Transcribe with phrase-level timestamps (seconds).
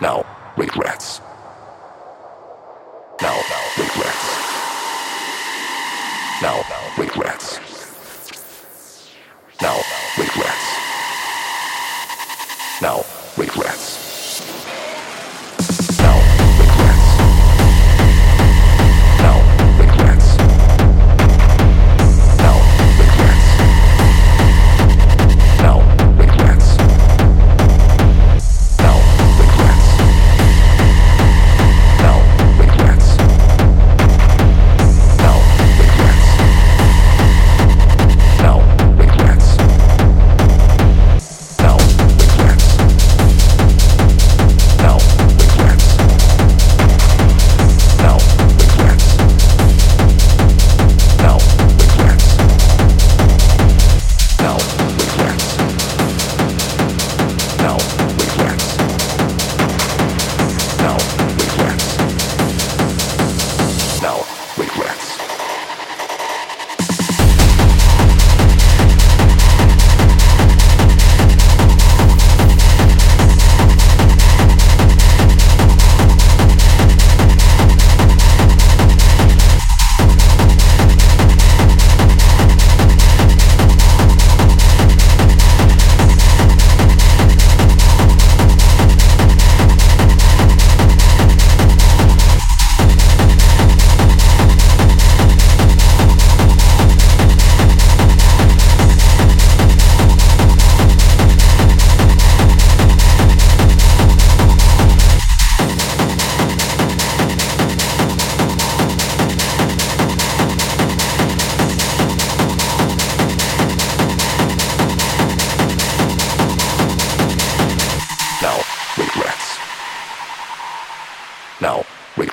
[0.00, 0.29] now.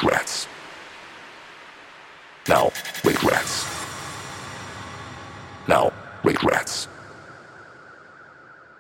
[0.04, 0.48] Rats!
[2.48, 2.72] Now,
[3.04, 3.78] wait, rats!
[5.68, 5.92] Now,
[6.24, 6.88] regrets.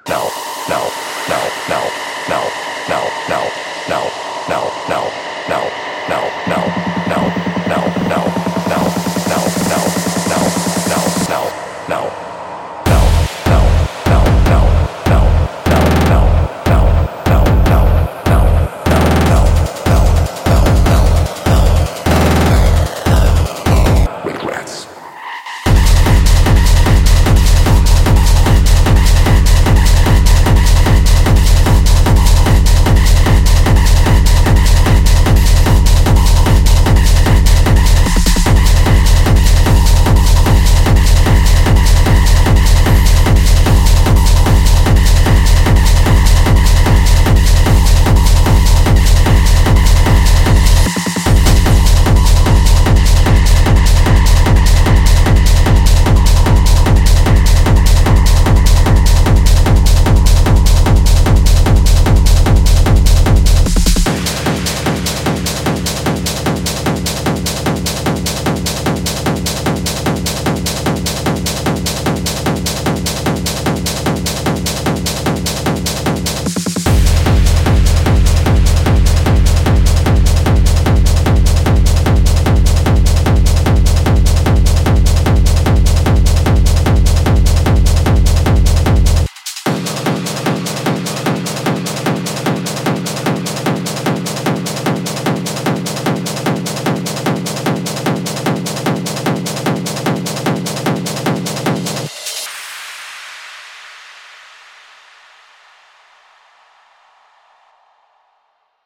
[0.07, 0.29] Now,
[0.69, 0.87] now,
[1.27, 1.89] now, now,
[2.29, 2.47] now,
[2.87, 3.51] now, now,
[3.89, 4.09] now,
[4.47, 5.16] now, now.